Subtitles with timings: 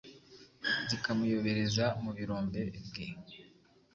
[0.89, 3.05] zikamuyobereza mu birombe bwe